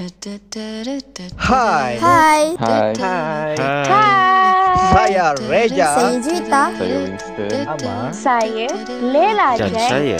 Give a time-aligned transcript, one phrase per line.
[0.00, 1.92] Hai.
[2.00, 2.56] Hai.
[2.56, 3.52] Hai, Hai.
[3.84, 4.72] Hai.
[4.96, 5.92] Saya Reja.
[5.92, 6.62] Saya Juwita.
[6.72, 7.52] saya Winston.
[7.68, 8.08] Amar.
[8.08, 8.68] Saya
[9.04, 9.88] Lela Dan Jack.
[9.92, 10.18] saya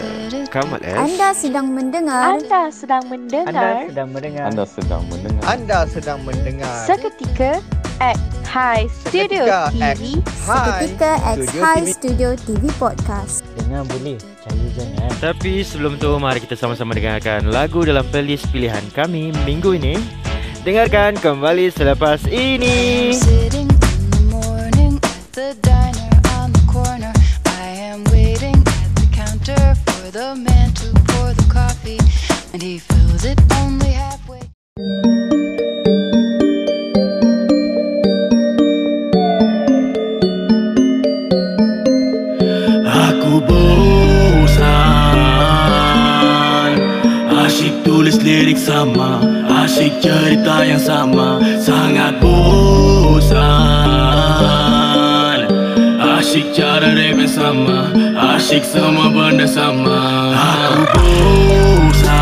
[0.52, 4.44] Kamal S Anda sedang mendengar Anda sedang Anda mendengar sedang mendengar.
[4.52, 6.76] Anda sedang mendengar Anda sedang mendengar.
[6.84, 7.64] seketika
[8.04, 10.02] at High Studio Seketika TV.
[10.28, 11.88] Seketika at Studio High.
[11.88, 13.49] Studio TV Podcast.
[13.70, 15.10] Dengar boleh, saya jangan.
[15.22, 19.94] Tapi sebelum tu mari kita sama-sama dengarkan lagu dalam playlist pilihan kami minggu ini.
[20.66, 23.14] Dengarkan kembali selepas ini.
[23.14, 25.54] Sitting in the morning at the
[48.60, 49.24] sama.
[49.64, 51.40] Asyik cerita yang sama.
[51.56, 53.40] Sangat bosan.
[55.96, 57.88] Asyik cara rap yang sama.
[58.36, 60.36] Asyik semua benda sama.
[60.36, 62.20] Aku bosan.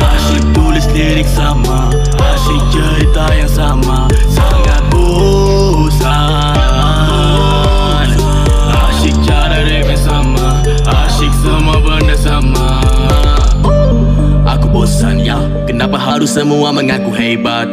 [0.00, 1.92] Asyik tulis lirik sama.
[2.16, 4.03] Asyik cerita yang sama
[16.34, 17.70] semua mengaku hebat.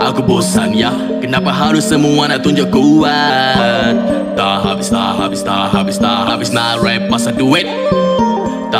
[0.00, 0.88] Aku bosan ya.
[1.20, 3.92] Kenapa harus semua nak tunjuk kuat?
[4.32, 6.48] Tak habis, tak habis, tak habis, tak habis.
[6.48, 7.68] Nak rap pasal duit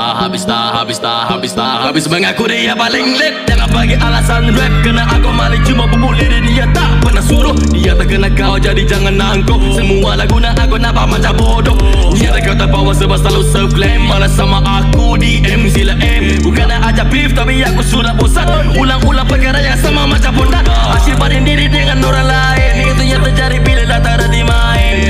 [0.03, 3.47] Tak habis, tak habis, tak habis, tak habis Mengaku dia paling lit.
[3.47, 7.55] Jangan bagi alasan rap Kena aku maling cuma bubuk lirik Dia tak pernah suruh.
[7.71, 9.63] Dia tak kena kau jadi jangan nangkuk.
[9.79, 11.79] Semua lagu nak aku nampak macam bodoh.
[12.19, 16.43] Dia tak kau terbawa sebab selalu self-claim Mana sama aku di M sila M.
[16.43, 18.75] Bukan nak ajak beef tapi aku sudah bosan.
[18.75, 20.67] Ulang-ulang perkara yang sama macam pondan
[20.99, 22.91] Asyik banding diri dengan orang lain.
[22.91, 24.52] Itu yang terjadi bila dah tak ada dimain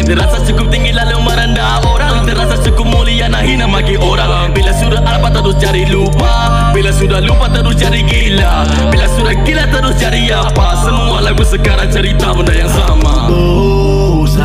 [0.03, 2.27] Terasa cukup tinggi lalu merendah orang.
[2.27, 4.51] Terasa cukup mulia nak hina maki orang.
[4.51, 6.75] Bila sudah alpa terus cari lupa.
[6.75, 8.67] Bila sudah lupa terus cari gila.
[8.91, 10.75] Bila sudah gila terus cari apa?
[10.83, 13.31] Semua lagu sekarang cerita benda yang sama.
[13.31, 14.43] Bosan.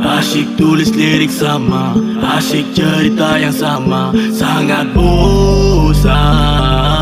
[0.00, 1.92] Asyik tulis lirik sama.
[2.24, 4.16] Asyik cerita yang sama.
[4.32, 6.95] Sangat bosan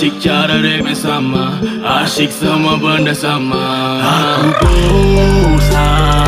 [0.00, 1.60] Asyik cara yang sama.
[1.84, 4.00] Asyik semua benda sama.
[4.00, 4.72] Aku
[5.12, 6.24] bosan.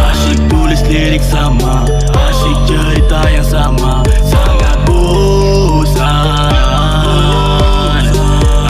[0.00, 1.84] Asyik tulis lirik sama.
[2.08, 4.00] Asyik cerita yang sama.
[4.24, 6.16] Sangat bosan.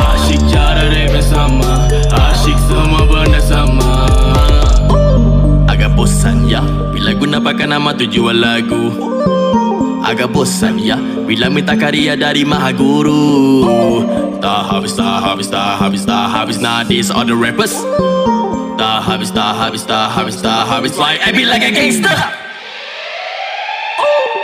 [0.02, 1.86] Asyik cara yang sama.
[2.10, 4.10] Asyik semua benda sama.
[5.70, 6.66] Agak bosan ya.
[6.90, 8.90] Bila guna pakai nama tu jual lagu
[10.12, 11.00] Agak bosan ya.
[11.24, 14.04] Bila minta karya dari maha guru
[14.44, 17.72] Tak habis, tak habis, tak habis, tak habis Nah these are the rappers.
[18.76, 21.00] Tak habis, tak habis, tak habis, tak habis.
[21.00, 22.12] Like I be like a gangster.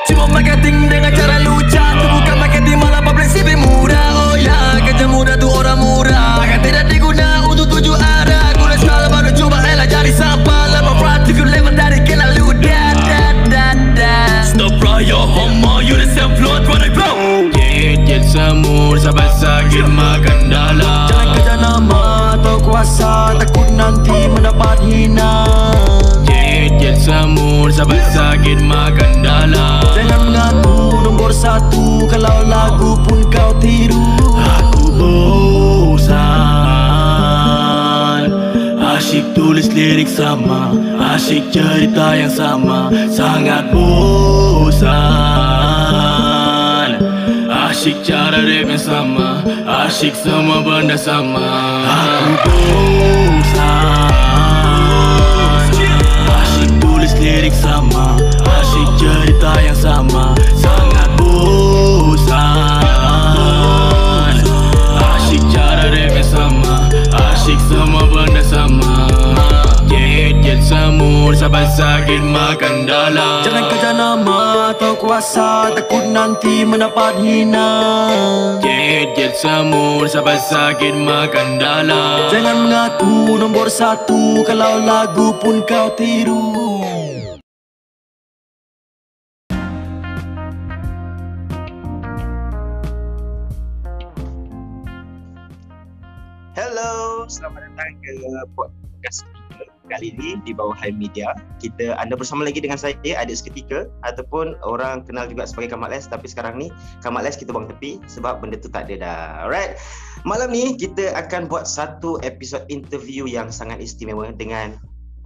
[0.09, 1.77] Cuma marketing dengan cara lucu.
[1.77, 6.49] Tu bukan marketing malah public CV murah Oh ya, kerja muda tu orang murah.
[6.49, 7.93] Akan tidak diguna untuk tuju
[19.77, 25.45] makan dalam Jangan kerja nama atau kuasa Takut nanti mendapat hina.
[26.25, 29.84] Jet, jet semur, sahabat sakit makan dalam.
[29.93, 34.01] Jangan mengaku nombor satu Kalau lagu pun kau tiru.
[34.41, 36.17] Aku bosan
[38.81, 40.73] Asyik tulis lirik sama
[41.15, 42.89] Asyik cerita yang sama.
[43.12, 45.68] Sangat bosan
[47.78, 49.39] Asyik cara rap yang sama
[49.87, 51.47] Asyik semua benda sama
[51.87, 54.11] Aku bosan
[56.27, 58.19] Asyik tulis lirik sama
[58.59, 60.34] Asyik cerita yang sama
[71.48, 73.41] Sabar sakit makan dalam.
[73.41, 77.72] Jangan kerja nama atau kuasa Takut nanti mendapat hina.
[78.60, 82.28] Jet, jet semur Sabar sakit makan dalam.
[82.28, 86.53] Jangan mengaku nombor satu Kalau lagu pun kau tiru.
[96.53, 98.12] Hello, selamat datang ke
[98.53, 98.88] podcast
[99.89, 101.33] kali ini di bawah High Media.
[101.59, 106.05] Kita anda bersama lagi dengan saya adik seketika ataupun orang kenal juga sebagai Kamat Les
[106.07, 106.69] tapi sekarang ni
[107.01, 109.23] Kamat Les kita buang tepi sebab benda tu tak ada dah.
[109.49, 109.81] Alright.
[110.29, 114.77] Malam ni kita akan buat satu episod interview yang sangat istimewa dengan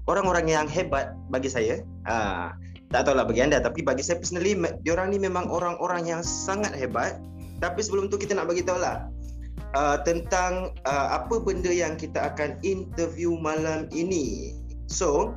[0.07, 1.83] orang-orang yang hebat bagi saya.
[2.07, 2.55] Ah,
[2.95, 4.55] tak tahulah bagi anda tapi bagi saya personally
[4.87, 7.19] diorang ni memang orang-orang yang sangat hebat.
[7.63, 9.07] Tapi sebelum tu kita nak bagi tahulah
[9.75, 14.57] uh, tentang uh, apa benda yang kita akan interview malam ini.
[14.89, 15.37] So,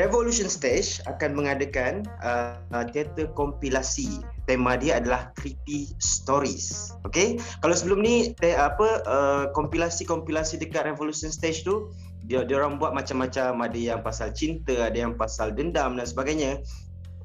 [0.00, 4.24] Revolution Stage akan mengadakan uh, uh, teater kompilasi.
[4.48, 6.96] Tema dia adalah creepy stories.
[7.04, 7.36] Okay?
[7.60, 11.92] Kalau sebelum ni te, apa uh, kompilasi-kompilasi dekat Revolution Stage tu
[12.24, 16.64] dia dia orang buat macam-macam ada yang pasal cinta, ada yang pasal dendam dan sebagainya.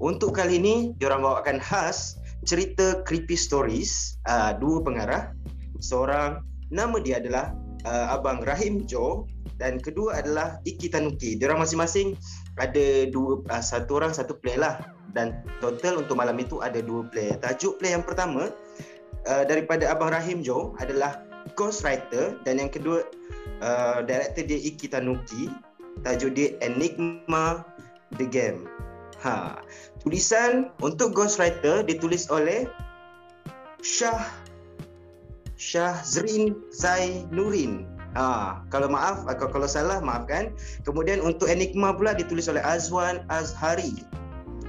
[0.04, 5.32] Untuk kali ini dia orang bawakan khas cerita creepy stories uh, dua pengarah
[5.80, 7.56] seorang nama dia adalah
[7.88, 9.28] uh, abang Rahim Jo
[9.58, 11.38] dan kedua adalah Iki Tanuki.
[11.38, 12.14] Diorang masing-masing
[12.58, 14.82] ada dua uh, satu orang satu play lah
[15.16, 17.34] dan total untuk malam itu ada dua play.
[17.40, 18.54] Tajuk play yang pertama
[19.26, 21.24] uh, daripada abang Rahim Jo adalah
[21.58, 23.08] Ghostwriter dan yang kedua
[23.64, 25.50] uh, director dia Iki Tanuki.
[26.06, 27.66] Tajuk dia Enigma
[28.22, 28.70] the Game.
[29.26, 29.58] Ha,
[30.06, 32.70] tulisan untuk Ghostwriter ditulis oleh
[33.82, 34.30] Shah
[35.58, 37.90] Syahzrin Zainurin.
[38.16, 40.54] Ha, kalau maaf, kalau, kalau salah maafkan.
[40.86, 44.06] Kemudian untuk Enigma pula ditulis oleh Azwan Azhari.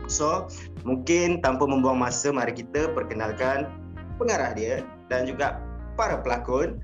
[0.09, 0.49] So,
[0.89, 3.69] mungkin tanpa membuang masa, mari kita perkenalkan
[4.17, 4.81] pengarah dia
[5.13, 5.61] dan juga
[6.01, 6.81] para pelakon.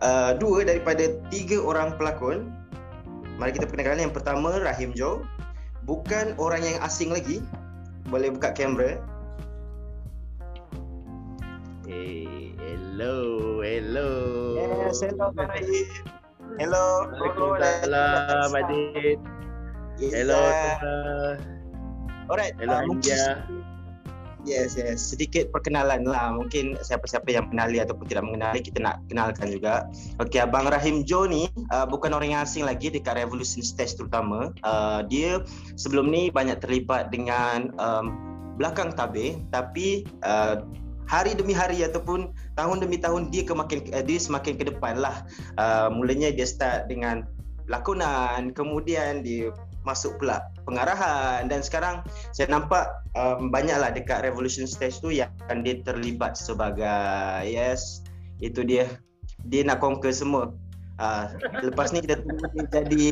[0.00, 2.48] Uh, dua daripada tiga orang pelakon.
[3.36, 5.20] Mari kita perkenalkan yang pertama, Rahim Jo.
[5.84, 7.44] Bukan orang yang asing lagi.
[8.08, 8.96] Boleh buka kamera.
[11.90, 14.10] Hey, hello, hello.
[14.62, 15.90] Yes, hello Rahim.
[16.62, 17.10] Hello.
[17.18, 18.46] Waalaikumsalam.
[19.98, 21.34] Yes, Hello uh.
[22.30, 22.54] Alright.
[22.62, 23.42] Hello uh, India.
[24.46, 25.02] Yes, yes.
[25.02, 26.30] Sedikit perkenalan lah.
[26.38, 29.90] Mungkin siapa-siapa yang mengenali ataupun tidak mengenali, kita nak kenalkan juga.
[30.22, 34.54] Okey, Abang Rahim Jo ni uh, bukan orang yang asing lagi dekat Revolution Stage terutama.
[34.62, 35.42] Uh, dia
[35.74, 38.14] sebelum ni banyak terlibat dengan um,
[38.62, 40.62] belakang tabir tapi uh,
[41.10, 45.26] hari demi hari ataupun tahun demi tahun dia kemakin uh, dia semakin ke depan lah.
[45.58, 47.26] Uh, mulanya dia start dengan
[47.66, 49.50] lakonan, kemudian dia
[49.82, 52.04] masuk pula pengarahan dan sekarang
[52.36, 52.84] saya nampak
[53.16, 55.32] um, banyaklah dekat Revolution Stage tu yang
[55.64, 58.04] dia terlibat sebagai yes
[58.44, 58.86] itu dia
[59.48, 60.52] dia nak conquer semua.
[61.00, 61.32] Uh,
[61.64, 63.04] lepas ni kita tunggu dia jadi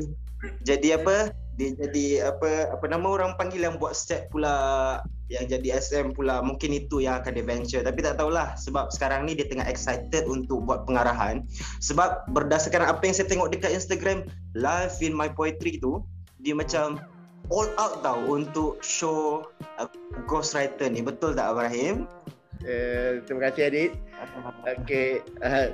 [0.62, 1.32] jadi apa?
[1.56, 6.40] Dia jadi apa apa nama orang panggil yang buat set pula yang jadi SM pula
[6.40, 10.24] mungkin itu yang akan dia venture tapi tak tahulah sebab sekarang ni dia tengah excited
[10.24, 11.44] untuk buat pengarahan
[11.84, 14.24] sebab berdasarkan apa yang saya tengok dekat Instagram
[14.56, 16.00] live in my poetry tu
[16.40, 16.96] dia macam
[17.52, 19.44] all out tau untuk show
[19.80, 19.88] uh,
[20.28, 22.04] ghostwriter ni betul tak Ibrahim?
[22.64, 23.90] Uh, terima kasih Adit.
[24.82, 25.70] Okey, uh,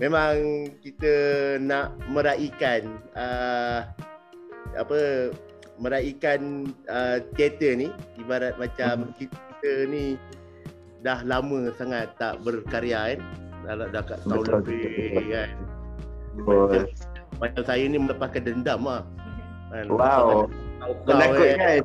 [0.00, 1.12] memang kita
[1.60, 2.88] nak meraihkan
[3.18, 3.84] uh,
[4.78, 5.30] apa
[5.80, 7.88] meraihkan uh, teater ni
[8.20, 9.12] ibarat macam hmm.
[9.16, 10.20] kita ni
[11.00, 13.20] dah lama sangat tak berkarya kan.
[13.64, 15.24] Dah dah kat tahun Betul, lebih betul.
[15.32, 15.50] kan.
[16.36, 16.56] Betul.
[16.60, 16.82] Macam,
[17.40, 19.02] macam saya ni melepaskan dendam lah.
[19.72, 20.48] Kan, Wow.
[21.04, 21.56] Penakut eh.
[21.56, 21.80] kan?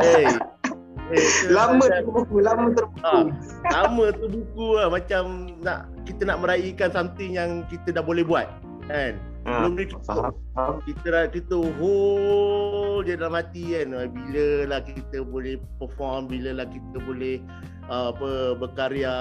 [0.00, 0.26] Hey.
[1.52, 3.04] Lama macam- tu buku, lama terbuku.
[3.04, 3.24] Ah,
[3.68, 8.48] lama tu buku lah macam nak kita nak meraihkan something yang kita dah boleh buat
[8.88, 9.20] kan.
[9.44, 10.74] Ha, Belum ni kita, faham, faham.
[10.88, 16.64] kita dah kita whole je dalam hati kan Ah, bila lah kita boleh perform bila
[16.64, 17.44] lah kita boleh
[17.92, 19.14] uh, apa berkarya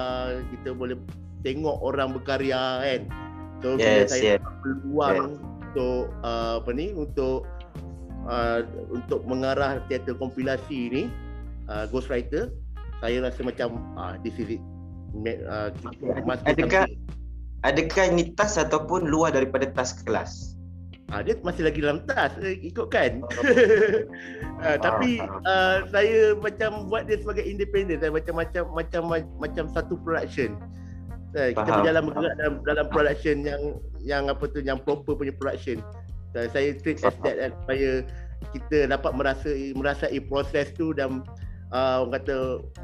[0.55, 0.95] kita boleh
[1.43, 3.01] tengok orang berkarya kan.
[3.59, 4.47] So bila Yes, saya yes.
[4.63, 7.43] peluang untuk uh, apa ni untuk
[8.23, 8.63] uh,
[8.95, 11.03] untuk mengarah teater kompilasi ni
[11.67, 12.47] uh, ghostwriter
[13.03, 14.61] saya rasa macam ah this is it
[15.51, 15.67] uh,
[16.47, 16.87] Adakah.
[17.63, 20.53] Adakah ini tas ataupun luar daripada tas kelas?
[21.13, 23.21] Ah, dia masih lagi dalam tas eh, ikutkan.
[23.21, 25.45] Faham, tapi faham.
[25.45, 29.01] uh, saya macam buat dia sebagai independent saya macam macam macam
[29.37, 30.57] macam satu production.
[31.37, 32.07] Uh, kita Faham, berjalan faham.
[32.09, 33.61] bergerak dalam dalam production yang
[34.01, 35.85] yang apa tu yang proper punya production.
[36.33, 38.01] Uh, saya treat as that kan, supaya
[38.57, 41.21] kita dapat merasai merasai proses tu dan
[41.69, 42.35] uh, orang kata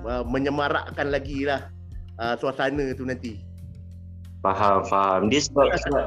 [0.05, 1.65] uh, menyemarakkan lagi lah
[2.21, 3.48] uh, suasana tu nanti.
[4.39, 5.21] Faham, faham.
[5.27, 6.05] Dia sebab sebab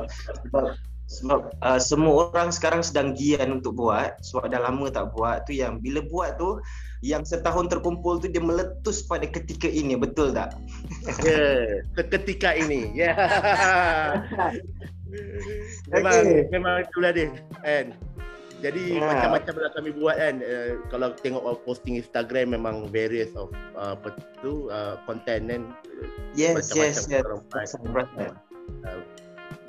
[0.48, 0.64] sebab,
[1.04, 5.52] sebab uh, semua orang sekarang sedang gian untuk buat sebab dah lama tak buat tu
[5.52, 6.56] yang bila buat tu
[7.04, 10.56] yang setahun terkumpul tu dia meletus pada ketika ini betul tak?
[11.26, 11.60] Ya, yeah,
[11.98, 12.94] seketika ini.
[12.96, 13.12] Ya.
[13.12, 14.52] Yeah.
[15.92, 16.48] Memang Okay.
[16.48, 17.28] memang itulah dia
[17.60, 17.92] kan.
[18.62, 19.02] Jadi Ya.
[19.02, 20.34] macam-macam lah kami buat kan.
[20.38, 25.62] Uh, kalau tengok uh, posting Instagram memang various of uh, apa tu uh, content kan.
[26.38, 27.26] Yes, yes, yes.
[27.26, 28.08] Macam berat.
[28.86, 29.02] Uh,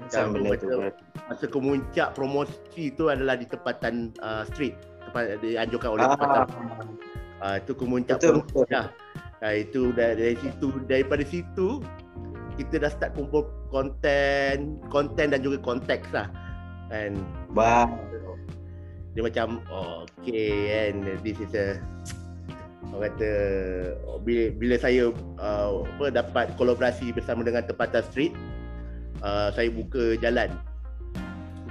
[0.04, 0.94] Macam macam-
[1.26, 4.76] masa kemuncak promosi tu adalah di tempatan uh, street
[5.10, 6.48] tempat dianjurkan oleh tempatan.
[7.42, 8.88] Uh, itu kemuncak Betul, promosi dah.
[9.42, 11.68] Uh, itu dari, dari situ daripada situ
[12.60, 16.30] kita dah start kumpul konten, konten dan juga konteks lah.
[16.94, 17.18] And
[17.50, 17.90] Bah.
[19.14, 20.94] Dia macam oh, okay kan.
[21.22, 21.78] This is a
[22.94, 23.32] orang kata
[24.06, 25.10] oh, bila, bila saya
[25.42, 28.34] uh, apa dapat kolaborasi bersama dengan Tempatan Street
[29.26, 30.50] uh, saya buka jalan.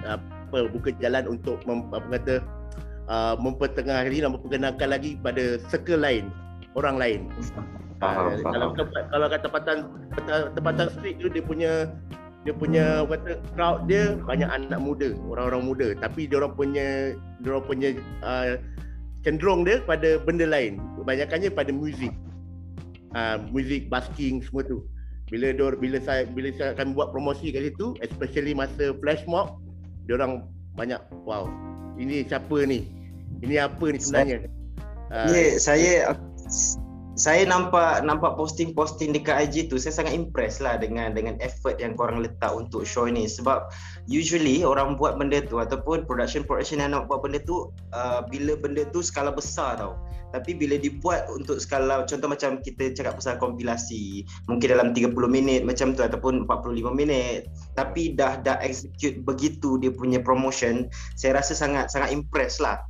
[0.03, 2.35] Apa buka jalan untuk mem, apa kata
[3.07, 6.27] uh, mempertengahkan dan memperkenalkan lagi pada circle lain
[6.75, 7.21] orang lain.
[7.55, 7.67] Faham,
[8.03, 9.07] Ah, kalau faham.
[9.15, 9.77] kalau kat tempatan
[10.11, 11.73] tempatan- tempatan street tu dia punya
[12.43, 17.49] dia punya kata crowd dia banyak anak muda, orang-orang muda tapi dia orang punya dia
[17.55, 17.89] orang punya
[18.27, 18.59] uh,
[19.23, 20.83] cenderung dia pada benda lain.
[20.99, 22.11] Kebanyakannya pada muzik.
[23.13, 24.83] Uh, muzik basking semua tu.
[25.31, 29.63] Bila dia bila saya bila saya akan buat promosi kat situ, especially masa flash mob,
[30.11, 30.45] dia orang
[30.75, 31.47] banyak wow.
[31.97, 32.89] Ini siapa ni?
[33.45, 34.49] Ini apa ni sebenarnya?
[35.13, 36.17] Ya, saya
[37.12, 41.92] saya nampak nampak posting-posting dekat IG tu saya sangat impress lah dengan dengan effort yang
[41.92, 43.69] korang letak untuk show ni sebab
[44.09, 48.57] usually orang buat benda tu ataupun production production yang nak buat benda tu uh, bila
[48.57, 49.92] benda tu skala besar tau.
[50.33, 55.61] Tapi bila dibuat untuk skala contoh macam kita cakap pasal kompilasi mungkin dalam 30 minit
[55.69, 60.88] macam tu ataupun 45 minit tapi dah dah execute begitu dia punya promotion
[61.21, 62.81] saya rasa sangat sangat impress lah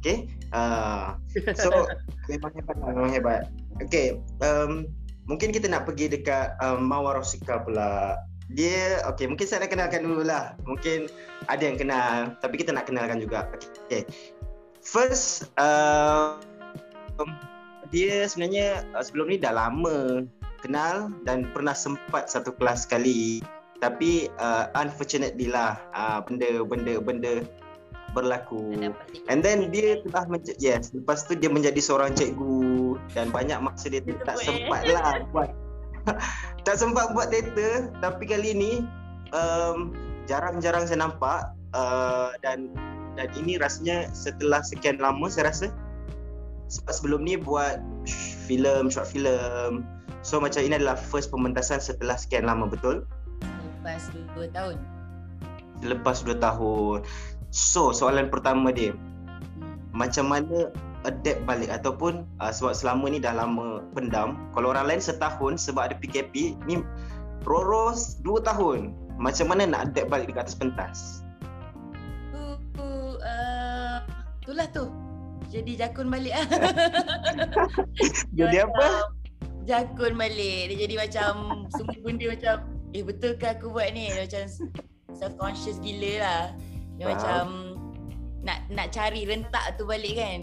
[0.00, 1.16] Okay, uh,
[1.56, 1.70] so
[2.30, 3.42] memang hebat lah, memang hebat.
[3.84, 4.90] Okay, um,
[5.28, 8.20] mungkin kita nak pergi dekat um, Mawar Rosika pula.
[8.54, 10.54] Dia, okay, mungkin saya nak kenalkan dulu lah.
[10.62, 11.10] Mungkin
[11.50, 13.50] ada yang kenal, tapi kita nak kenalkan juga.
[13.86, 14.06] Okay,
[14.84, 16.38] first, uh,
[17.18, 17.34] um,
[17.90, 20.26] dia sebenarnya uh, sebelum ni dah lama
[20.62, 23.42] kenal dan pernah sempat satu kelas sekali.
[23.76, 27.32] Tapi uh, unfortunately lah, uh, benda-benda benda
[28.16, 28.72] berlaku.
[29.28, 33.92] And then dia telah menjadi yes, lepas tu dia menjadi seorang cikgu dan banyak masa
[33.92, 35.52] dia tak sempat lah buat.
[36.66, 38.72] Tak sempat buat data tapi kali ni
[39.34, 39.94] um,
[40.30, 42.70] jarang-jarang saya nampak uh, dan
[43.14, 45.66] dan ini rasanya setelah sekian lama saya rasa
[46.66, 47.78] sebab sebelum ni buat
[48.46, 49.86] filem short film
[50.26, 53.06] so macam ini adalah first pementasan setelah sekian lama betul?
[53.82, 54.76] Lepas 2 tahun.
[55.84, 57.04] lepas 2 tahun
[57.56, 58.92] so soalan pertama dia
[59.96, 60.68] macam mana
[61.08, 65.88] adapt balik ataupun uh, sebab selama ni dah lama pendam kalau orang lain setahun sebab
[65.88, 66.84] ada PKP ni
[67.48, 70.98] Roro 2 tahun macam mana nak adapt balik dekat atas pentas
[72.76, 72.84] Tu,
[73.24, 74.04] uh,
[74.44, 74.92] itulah tu.
[75.48, 76.46] Jadi jakun balik ah.
[78.38, 79.08] jadi apa
[79.64, 80.68] jakun balik.
[80.68, 82.54] Dia jadi macam semua benda macam
[82.92, 84.12] eh betul ke aku buat ni?
[84.12, 84.44] Dia macam
[85.16, 86.42] self conscious gila lah.
[86.96, 87.14] Dia Faham.
[87.14, 87.44] macam
[88.42, 90.40] nak nak cari rentak tu balik kan.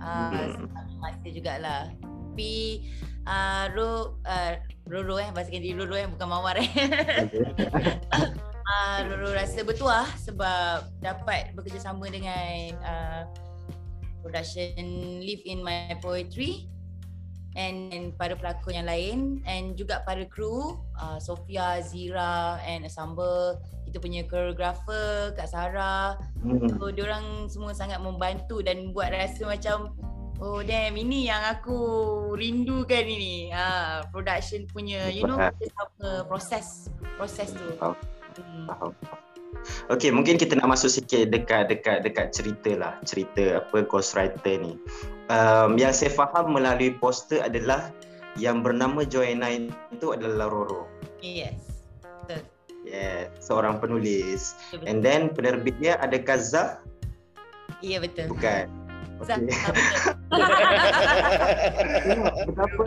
[0.00, 0.64] Ah Hmm.
[0.70, 1.82] uh, masa jugalah.
[2.00, 2.86] Tapi
[3.26, 4.52] uh, Ro uh,
[4.88, 6.70] Roro eh bahasa diri Roro eh bukan Mawar eh.
[8.10, 13.22] uh, Roro rasa bertuah sebab dapat bekerjasama dengan uh,
[14.22, 14.84] production
[15.20, 16.66] Live in My Poetry
[17.58, 23.58] and, and para pelakon yang lain and juga para kru uh, Sofia, Zira and Ensemble
[23.90, 26.72] kita punya choreographer Kak Sarah Hmm.
[26.80, 29.92] so diorang semua sangat membantu dan buat rasa macam
[30.40, 31.76] oh damn ini yang aku
[32.32, 36.88] rindukan ini ah production punya you know kita sama proses
[37.20, 37.92] proses tu Faham.
[38.40, 38.64] hmm.
[38.72, 39.29] Faham.
[39.90, 44.78] Okey, mungkin kita nak masuk sikit dekat dekat dekat cerita lah, cerita apa ghostwriter ni.
[45.30, 47.92] Um, yang saya faham melalui poster adalah
[48.38, 49.50] yang bernama Joanna
[49.90, 50.86] itu adalah Roro.
[51.20, 51.82] yes
[52.24, 52.40] betul
[52.80, 54.56] Yeah, seorang penulis.
[54.72, 54.88] betul.
[54.88, 56.80] And then penerbitnya ada Kaza,
[57.84, 58.66] iya betul bukan?
[59.20, 59.52] Zah, Okey.
[59.52, 60.00] ah, betul.
[62.48, 62.82] Betapa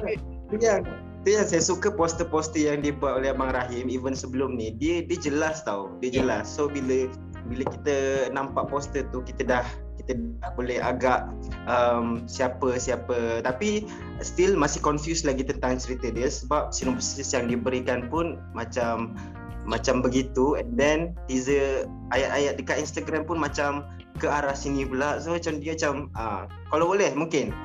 [0.58, 0.82] yang
[1.24, 5.18] tu yang saya suka poster-poster yang dibuat oleh Abang Rahim even sebelum ni dia dia
[5.18, 5.96] jelas tau.
[6.04, 6.16] Dia Ya.
[6.24, 6.52] jelas.
[6.52, 7.08] So bila
[7.48, 7.96] bila kita
[8.32, 9.64] nampak poster tu kita dah
[10.04, 11.32] kita dah boleh agak
[11.72, 13.40] um, siapa siapa.
[13.40, 13.88] Tapi
[14.20, 19.16] still masih confused lagi tentang cerita dia sebab sinopsis yang diberikan pun macam
[19.64, 20.60] macam begitu.
[20.60, 23.88] And then teaser ayat-ayat dekat Instagram pun macam
[24.20, 25.24] ke arah sini pula.
[25.24, 27.56] So macam dia macam ah kalau boleh mungkin.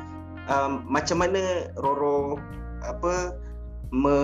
[0.48, 2.40] Um, macam mana Roro
[2.80, 3.36] apa
[3.92, 4.16] me,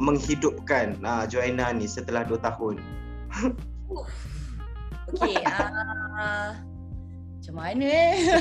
[0.00, 2.76] menghidupkan uh, Joanna ni setelah 2 tahun
[5.06, 6.50] Okay, uh,
[7.46, 8.14] macam mana eh?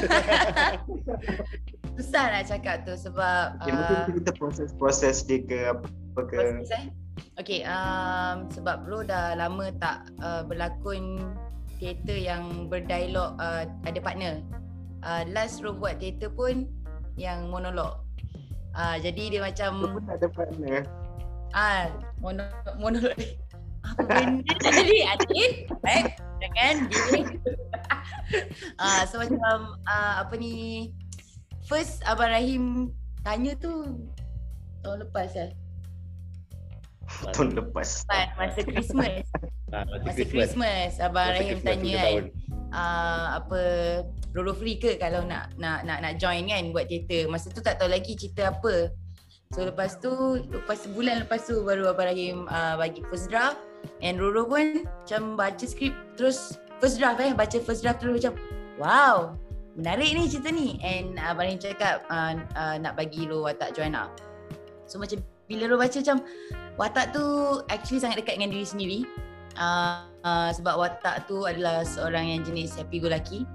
[1.95, 6.37] Susah nak cakap tu sebab Okay, mungkin uh, kita proses-proses dia ke apa ke.
[6.41, 6.85] proses eh.
[7.39, 11.21] Okay, um, sebab bro dah lama tak uh, berlakon
[11.77, 14.41] teater yang berdialog uh, ada partner.
[15.05, 16.65] Uh, last bro buat teater pun
[17.15, 18.04] yang monolog.
[18.75, 20.77] Uh, jadi dia macam pun tak ada partner.
[21.55, 21.87] ah
[22.19, 22.43] mono,
[22.75, 23.15] monolog.
[23.87, 25.51] Apa benda tadi Atin?
[25.85, 27.21] Baik, jangan gini.
[28.81, 30.89] uh, so macam uh, apa ni
[31.69, 32.89] first Abang Rahim
[33.21, 34.01] tanya tu
[34.81, 35.53] tahun lepas eh.
[37.29, 38.03] Tahun lepas.
[38.09, 39.23] Lepas masa Christmas.
[39.69, 42.25] Ah, Masa Christmas Abang Masa Rahim Christmas tanya kan tahun.
[42.73, 43.61] uh, apa
[44.35, 47.31] Roro free ke kalau nak nak nak nak join kan buat teater.
[47.31, 48.91] Masa tu tak tahu lagi cerita apa.
[49.55, 50.11] So lepas tu
[50.51, 53.55] lepas sebulan lepas tu baru Abang Rahim uh, bagi first draft
[54.03, 58.33] and Roro pun macam baca skrip terus first draft eh baca first draft terus macam
[58.81, 59.37] wow
[59.79, 63.71] menarik ni cerita ni and uh, Abang Rahim cakap uh, uh, nak bagi Roro watak
[63.71, 64.19] join up.
[64.89, 66.19] So macam bila Roro baca macam
[66.75, 67.23] watak tu
[67.71, 68.99] actually sangat dekat dengan diri sendiri.
[69.55, 73.47] Uh, uh, sebab watak tu adalah seorang yang jenis happy go lucky.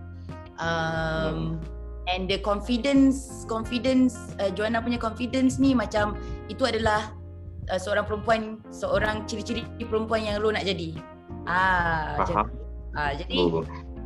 [0.60, 1.56] Um,
[2.12, 6.18] and the confidence confidence uh, Joanna punya confidence ni macam
[6.52, 7.16] itu adalah
[7.70, 10.98] uh, seorang perempuan seorang ciri-ciri perempuan yang lo nak jadi.
[11.48, 12.50] Ah, macam.
[12.98, 13.38] Ah, jadi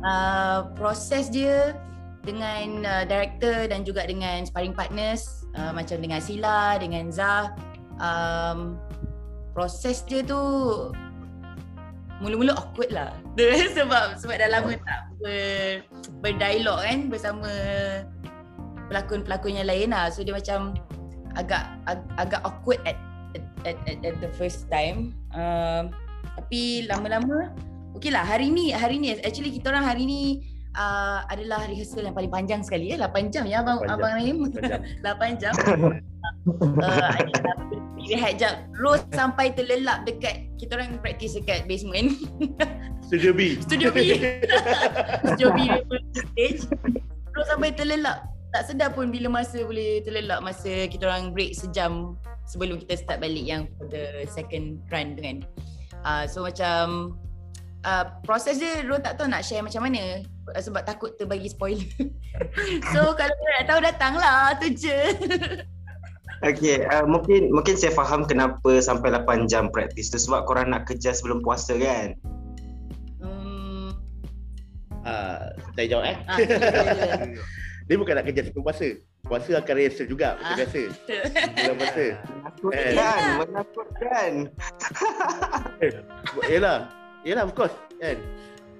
[0.05, 1.73] uh, proses dia
[2.25, 7.53] dengan uh, director dan juga dengan sparring partners uh, macam dengan Sila, dengan Zah
[8.01, 8.77] um,
[9.53, 10.41] proses dia tu
[12.23, 13.11] mula-mula awkward lah.
[13.77, 15.83] Sebab sebab dah lama tak ber,
[16.23, 17.49] berdialog kan bersama
[18.87, 20.07] pelakon-pelakon yang lain lah.
[20.11, 20.77] So dia macam
[21.35, 22.95] agak ag, agak awkward at
[23.35, 25.11] at, at, at the first time.
[25.35, 25.91] Um,
[26.39, 27.51] tapi lama-lama
[27.99, 28.23] okey lah.
[28.23, 30.21] Hari ni hari ni actually kita orang hari ni
[30.79, 32.99] uh, adalah rehearsal yang paling panjang sekali ya.
[33.01, 33.95] 8 jam ya abang 8 jam.
[33.99, 34.37] abang Rahim.
[35.03, 35.53] Lapan jam.
[35.59, 36.01] 8 jam
[36.49, 37.13] uh,
[38.05, 42.13] rehat jap Rose sampai terlelap dekat kita orang practice dekat basement.
[43.09, 43.57] Studio B.
[43.61, 44.17] Studio B.
[45.33, 45.59] Studio B
[46.13, 46.61] stage
[47.33, 48.29] Rose sampai terlelap.
[48.55, 52.15] Tak sedar pun bila masa boleh terlelap masa kita orang break sejam
[52.47, 55.37] sebelum kita start balik yang for the second run tu kan.
[56.05, 57.17] Uh, so macam
[57.83, 60.23] uh, proses dia Ro tak tahu nak share macam mana.
[60.53, 61.89] Uh, sebab takut terbagi spoiler.
[62.91, 64.39] So kalau korang nak tahu datanglah.
[64.59, 64.99] Tu je
[66.43, 70.83] Okay, uh, mungkin mungkin saya faham kenapa sampai 8 jam praktis tu sebab korang nak
[70.83, 72.17] kejar sebelum puasa kan?
[73.23, 73.89] hmm,
[75.05, 76.17] Ah, saya jawab eh.
[76.27, 76.37] ah.
[77.87, 78.87] Dia bukan nak kerja sebelum puasa.
[79.21, 80.57] Puasa akan rehearsal juga macam Ah.
[80.57, 80.81] biasa.
[81.53, 82.05] Bulan puasa.
[82.41, 84.31] Menakutkan, menakutkan.
[86.49, 86.77] Yelah.
[87.21, 88.17] Yelah of course kan.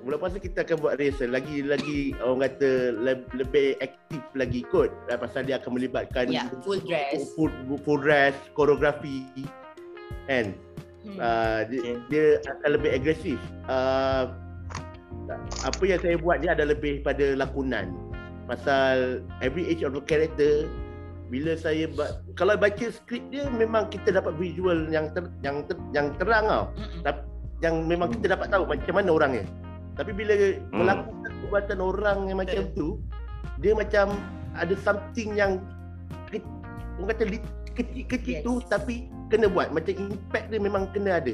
[0.06, 4.94] Bulan puasa kita akan buat rehearsal lagi lagi orang kata le- lebih aktif lagi kot
[5.10, 7.34] uh, pasal dia akan melibatkan Ya, full dress.
[7.34, 7.50] full,
[7.82, 9.26] full dress, koreografi
[10.30, 10.54] kan.
[11.02, 11.18] Hmm.
[11.18, 11.96] Uh, dia, Okay.
[12.10, 13.40] dia akan lebih agresif.
[13.66, 14.30] Uh,
[15.66, 17.90] apa yang saya buat dia ada lebih pada lakonan.
[18.46, 20.70] Pasal every age of the character
[21.34, 25.74] bila saya ba- kalau baca skrip dia memang kita dapat visual yang ter, yang ter,
[25.98, 26.66] yang terang tau.
[26.78, 27.02] Mm-mm.
[27.02, 27.22] Tapi
[27.66, 29.46] yang memang kita dapat tahu macam mana orangnya.
[29.96, 30.34] Tapi bila
[30.70, 33.00] melakukan perbuatan orang yang macam tu,
[33.58, 34.12] dia macam
[34.54, 35.60] ada something yang
[36.28, 36.40] ke,
[36.98, 37.24] orang kata
[37.74, 38.44] kecil-kecil Yes.
[38.44, 39.72] tu tapi kena buat.
[39.72, 41.34] Macam impact dia memang kena ada.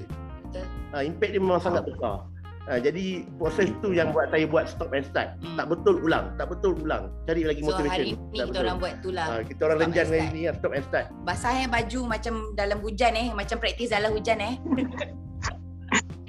[0.91, 2.25] Ha, impact dia memang sangat besar.
[2.61, 5.33] Ha, jadi proses tu yang buat saya buat stop and start.
[5.39, 5.57] Hmm.
[5.57, 7.09] Tak betul ulang, tak betul ulang.
[7.25, 7.89] Cari lagi So motivation.
[7.91, 8.61] hari ni Tak kita betul.
[8.63, 11.05] orang buat tu lah Ha, kita orang renjan hari ni ya, stop and start.
[11.23, 14.53] Basah eh baju macam dalam hujan eh Macam praktis dalam hujan eh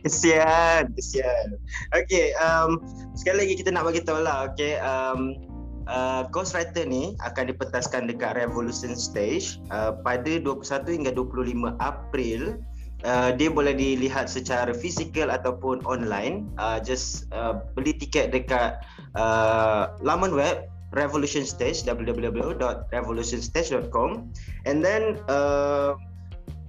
[0.03, 1.55] Kesian, kesian.
[1.95, 2.83] Okay, um,
[3.15, 5.39] sekali lagi kita nak bagi tahu lah, okay, um,
[5.87, 12.59] uh, Ghostwriter ni akan dipentaskan dekat Revolution Stage uh, pada 21 hingga 25 April.
[13.03, 16.47] Uh, dia boleh dilihat secara fizikal ataupun online.
[16.55, 18.79] Uh, just uh, beli tiket dekat
[19.19, 24.31] uh, laman web Revolution Stage www.revolutionstage.com
[24.69, 25.97] and then uh,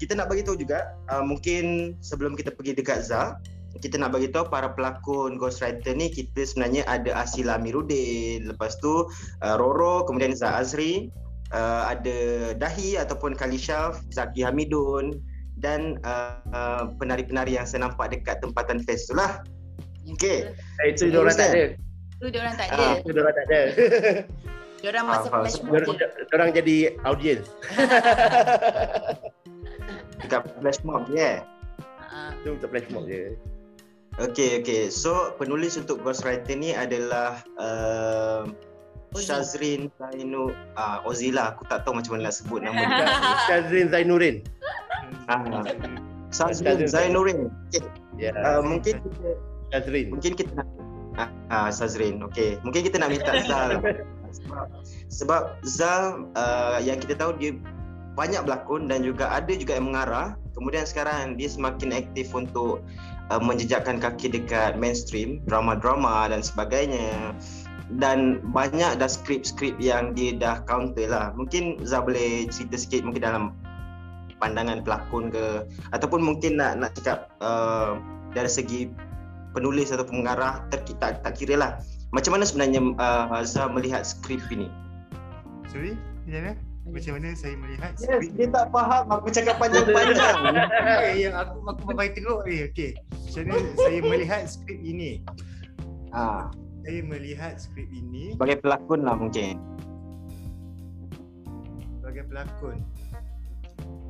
[0.04, 3.40] kita nak bagi tahu juga uh, mungkin sebelum kita pergi dekat ZA
[3.80, 9.08] kita nak bagi tahu para pelakon ghostwriter ni kita sebenarnya ada Asila Amiruddin lepas tu
[9.40, 11.08] uh, Roro kemudian Za Azri
[11.56, 15.24] uh, ada Dahi ataupun Kalishaf Zaki Hamidun
[15.56, 19.40] dan uh, uh, penari-penari yang saya nampak dekat tempatan fest tu lah
[20.20, 20.52] Okay.
[20.84, 21.80] Eh, itu dia orang tak ada.
[22.20, 23.62] Tu dia orang tak Ah, ada Itu dia orang tak ada.
[24.84, 25.72] Dia orang masa Faham, flash faham.
[25.72, 27.48] Dia mob orang, je dia orang jadi audience.
[30.22, 31.38] dekat flash mob je yeah.
[32.14, 33.34] Ah, Itu untuk flash mob je.
[34.22, 34.94] Okay, okay.
[34.94, 38.46] So penulis untuk ghostwriter ni adalah uh,
[39.18, 39.26] Ozi.
[39.30, 41.58] Shazrin Zainu uh, Ozila.
[41.58, 43.06] Aku tak tahu macam mana nak sebut nama dia.
[43.50, 44.36] Syazrin Zainurin.
[45.30, 45.66] uh,
[46.30, 47.50] Shazrin Zainurin.
[47.74, 47.82] Okay.
[48.22, 48.38] Ya.
[48.38, 49.30] Uh, mungkin kita,
[49.74, 50.06] Syazrin.
[50.14, 50.68] mungkin kita nak
[51.18, 52.22] ah uh, Shazrin.
[52.30, 52.62] Okay.
[52.62, 53.82] Mungkin kita nak minta Zal.
[54.38, 54.66] sebab,
[55.10, 57.58] sebab Zal uh, yang kita tahu dia
[58.14, 60.38] banyak berlakon dan juga ada juga yang mengarah.
[60.54, 62.86] Kemudian sekarang dia semakin aktif untuk
[63.34, 67.34] uh, menjejakkan kaki dekat mainstream, drama-drama dan sebagainya.
[67.98, 71.34] Dan banyak dah skrip-skrip yang dia dah counter lah.
[71.34, 73.44] Mungkin Zal boleh cerita sikit mungkin dalam
[74.38, 75.64] pandangan pelakon ke
[75.96, 77.96] ataupun mungkin nak nak cakap uh,
[78.34, 78.92] dari segi
[79.54, 81.72] penulis atau pengarah ter, tak, tak kira lah.
[82.14, 84.70] Macam mana sebenarnya uh, Zal melihat skrip ini?
[85.70, 85.98] Sorry,
[86.30, 86.73] macam mana?
[86.84, 90.36] Macam mana saya melihat Yes, skrip dia tak faham aku cakap panjang-panjang.
[91.00, 92.68] okay, yang aku aku bagai tengok ni.
[92.68, 92.92] Okey.
[93.00, 95.12] Macam mana saya melihat skrip ini?
[96.12, 96.52] ha,
[96.84, 99.56] Saya melihat skrip ini sebagai pelakon lah mungkin.
[102.04, 102.78] sebagai pelakon.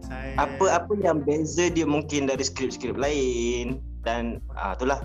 [0.04, 5.00] Saya Apa-apa yang beza dia mungkin dari skrip-skrip lain dan ah itulah.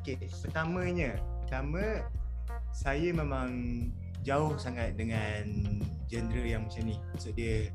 [0.00, 2.02] Okey, pertamanya, pertama
[2.74, 3.52] saya memang
[4.22, 5.42] jauh sangat dengan
[6.06, 6.96] genre yang macam ni.
[7.14, 7.70] Maksud dia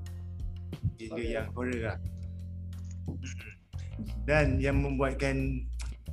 [0.99, 1.97] genre yang horror lah.
[4.27, 5.67] Dan yang membuatkan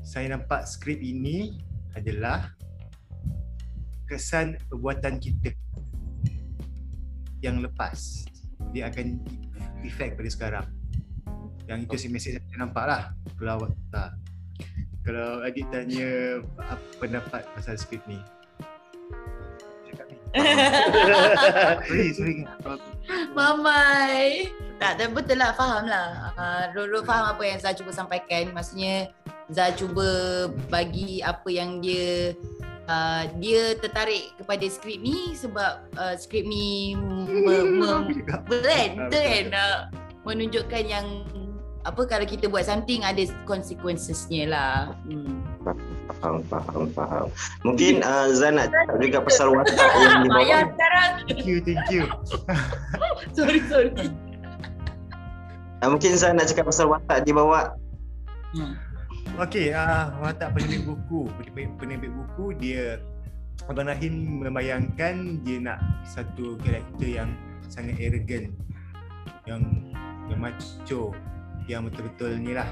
[0.05, 1.59] saya nampak skrip ini
[1.94, 2.53] adalah
[4.05, 5.55] kesan perbuatan kita
[7.40, 8.29] yang lepas
[8.73, 9.20] dia akan
[9.85, 10.66] efek pada sekarang.
[11.64, 13.03] Yang itu si mesej yang saya nampak lah
[13.40, 14.11] kalau awak tak
[15.05, 18.16] kalau Adit tanya apa pendapat pasal skrip ni.
[21.87, 22.37] sorry, sorry.
[23.35, 24.51] Mamai.
[24.83, 26.35] Tak, tak betul lah, faham lah.
[26.35, 28.51] Uh, Roro faham apa yang Zah cuba sampaikan.
[28.51, 29.14] Maksudnya
[29.49, 30.07] Zah cuba
[30.66, 32.35] bagi apa yang dia
[32.90, 37.88] uh, dia tertarik kepada skrip ni sebab uh, skrip ni me, me,
[38.66, 38.90] kan?
[39.09, 39.47] Betul kan?
[39.55, 39.79] Uh,
[40.25, 41.07] menunjukkan yang
[41.85, 44.97] apa kalau kita buat something ada consequences-nya lah.
[45.05, 45.44] Hmm.
[46.20, 47.27] Faham, faham, faham.
[47.64, 50.40] Mungkin uh, Zan nak cakap juga pasal watak yang dibawa.
[50.40, 51.11] Ayah sekarang.
[51.29, 52.05] Thank you, thank you.
[53.37, 53.92] sorry, sorry.
[55.85, 57.77] Uh, mungkin Zan nak cakap pasal watak dia bawa.
[59.44, 62.97] Okey, uh, watak penerbit buku, penerbit, penerbit buku dia
[63.70, 67.31] Abang Rahim membayangkan dia nak satu karakter yang
[67.70, 68.53] sangat arrogant
[69.49, 69.62] yang
[70.29, 71.16] yang macho
[71.64, 72.68] yang betul-betul ni lah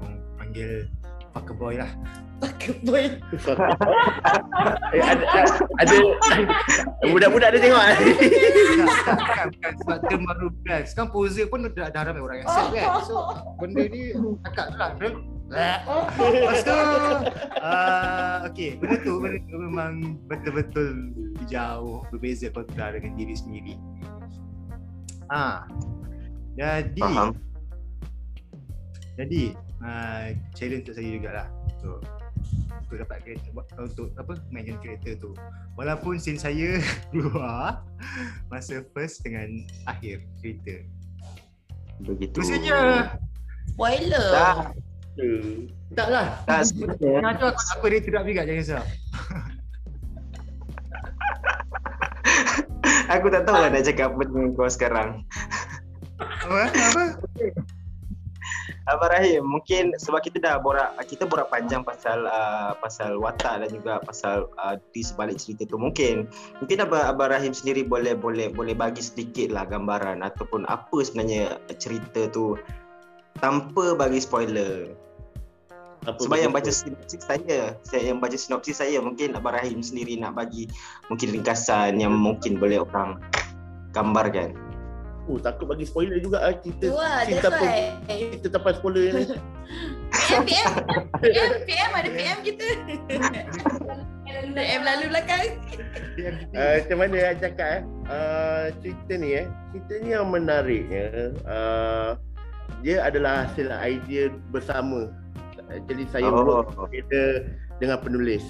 [0.00, 0.88] orang panggil
[1.30, 1.90] fucker boy lah
[2.40, 3.04] Fucker boy.
[4.90, 5.22] Eh, ada,
[5.78, 5.96] ada
[7.06, 7.78] budak-budak dia tengok.
[7.78, 12.74] tak, bukan, bukan sebab term baru kan sekarang poser pun dah, dah ramai orang accept
[12.74, 13.16] kan so
[13.60, 15.12] benda ni cakap tu lah kan?
[15.50, 16.70] Lepas tu
[17.58, 19.92] uh, Okay Benda tu Benda tu memang
[20.30, 21.10] Betul-betul
[21.50, 23.74] Jauh Berbeza kontra Dengan diri sendiri
[25.26, 25.66] Ah,
[26.54, 27.34] Jadi Faham.
[29.20, 29.52] Jadi
[29.84, 31.98] uh, Challenge untuk saya jugalah Untuk
[32.72, 35.36] Untuk dapat kereta Untuk apa Mainkan kereta tu
[35.76, 36.80] Walaupun scene saya
[37.12, 37.84] Keluar
[38.48, 40.80] Masa first Dengan Akhir cerita
[42.00, 42.40] Begitu.
[42.40, 42.76] Itu saja
[43.76, 44.28] Spoiler.
[44.32, 44.56] Tak,
[45.94, 47.22] Tak lah tak sebenarnya.
[47.32, 48.84] Aku, aku dia tidak juga Jangan risau
[53.10, 55.26] Aku tak tahu lah nak cakap apa dengan kau sekarang.
[56.22, 56.70] Apa?
[56.70, 57.02] Apa?
[58.88, 63.68] Abang Rahim, mungkin sebab kita dah borak kita borak panjang pasal uh, pasal watak dan
[63.68, 66.24] juga pasal uh, di sebalik cerita tu mungkin
[66.64, 71.60] mungkin Abang, Abang Rahim sendiri boleh boleh boleh bagi sedikit lah gambaran ataupun apa sebenarnya
[71.76, 72.56] cerita tu
[73.44, 74.96] tanpa bagi spoiler.
[76.08, 80.16] Apa Sebab yang baca sinopsis saya, saya yang baca sinopsis saya mungkin Abang Rahim sendiri
[80.16, 80.64] nak bagi
[81.12, 83.20] mungkin ringkasan yang mungkin boleh orang
[83.92, 84.69] gambarkan.
[85.30, 86.90] Oh, takut bagi spoiler juga ah kita.
[86.90, 89.24] Tu lah, kita tanpa spoiler ni.
[90.26, 90.70] PM, PM.
[91.22, 92.66] PM, PM ada PM kita.
[94.50, 95.42] PM lalu belakang.
[96.50, 97.82] Uh, macam mana nak cakap eh?
[98.10, 102.18] Uh, cerita ni eh, cerita ni yang menariknya uh,
[102.82, 105.14] dia adalah hasil idea bersama.
[105.86, 106.42] Jadi saya Oh.
[106.42, 107.46] work together
[107.78, 108.42] dengan penulis.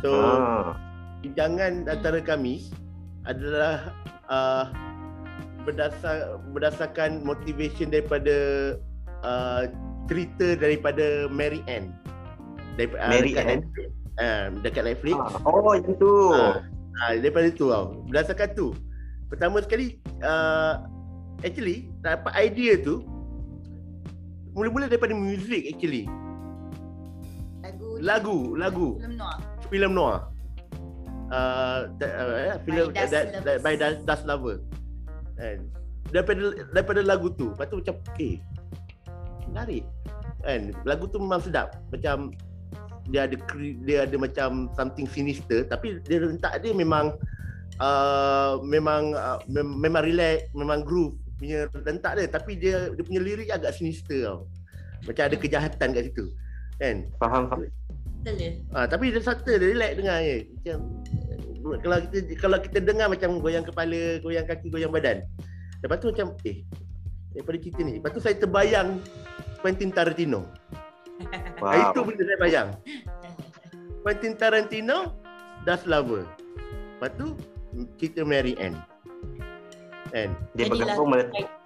[0.00, 0.72] So Ah.
[1.36, 2.72] jangan antara kami
[3.28, 3.92] adalah
[4.32, 4.64] uh,
[5.62, 6.16] berdasar
[6.50, 8.34] berdasarkan motivation daripada
[9.22, 9.68] uh,
[10.06, 11.92] cerita daripada Mary Ann.
[12.74, 13.60] Daripada Mary dekat Ann?
[13.62, 13.88] Netflix.
[14.16, 15.16] Uh, dekat Netflix.
[15.16, 16.12] Ah, Oh, yang tu.
[16.32, 16.64] Ah,
[17.00, 18.04] ah, daripada tu tau.
[18.06, 18.68] Berdasarkan tu.
[19.28, 20.82] Pertama sekali uh,
[21.40, 23.06] actually dapat idea tu
[24.50, 26.10] mula-mula daripada music actually.
[28.00, 29.36] lagu lagu Film noir.
[29.68, 30.18] filem noir.
[31.30, 33.60] Uh, da- uh, filem By Dust that, that, Lovers.
[33.62, 34.56] by Dust Lover.
[35.40, 35.58] Kan?
[36.12, 38.36] Daripada daripada lagu tu, lepas tu macam eh
[39.48, 39.84] menarik.
[40.44, 40.76] Kan?
[40.84, 41.80] Lagu tu memang sedap.
[41.88, 42.36] Macam
[43.08, 43.36] dia ada
[43.82, 47.16] dia ada macam something sinister tapi dia rentak dia memang
[47.82, 53.24] uh, memang uh, mem- memang relax, memang groove punya rentak dia tapi dia dia punya
[53.24, 54.40] lirik agak sinister tau.
[55.08, 56.28] Macam ada kejahatan kat situ.
[56.76, 57.08] Kan?
[57.16, 57.79] Faham, faham.
[58.20, 58.60] Betul.
[58.76, 60.36] Ah, tapi dia subtle, dia relax dengar je.
[60.60, 60.78] Macam
[61.80, 65.24] kalau kita kalau kita dengar macam goyang kepala, goyang kaki, goyang badan.
[65.80, 66.64] Lepas tu macam eh
[67.32, 67.92] daripada cerita ni.
[68.00, 69.00] Lepas tu saya terbayang
[69.60, 70.44] Quentin Tarantino.
[71.60, 71.92] Wow.
[71.92, 72.68] Itu benda saya bayang.
[74.00, 75.20] Quentin Tarantino
[75.68, 76.24] Dust Lover.
[76.96, 77.36] Lepas tu
[78.00, 78.80] cerita Mary Ann.
[80.08, 80.32] Kan?
[80.56, 81.59] Dia bergabung meletak.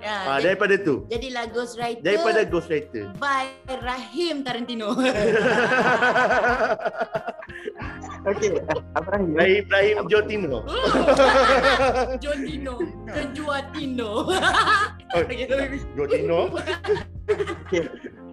[0.00, 1.02] Ya, Ah, jadi, daripada tu.
[1.06, 3.10] jadilah ghostwriter Daripada Ghostwriter.
[3.18, 3.44] by
[3.76, 4.94] Rahim Tarantino.
[8.26, 8.58] Okey,
[8.94, 9.38] Abang Rahim.
[9.38, 10.58] Ibrahim, Ibrahim Jotino.
[12.18, 12.74] John Dino,
[13.06, 14.26] Kenjua Tino.
[14.26, 15.22] Oh,
[15.98, 16.40] Jotino.
[17.30, 17.82] Okey,